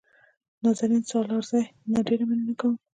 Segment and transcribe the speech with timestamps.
[0.59, 2.73] د نازنین سالارزي نه ډېره مننه کوم.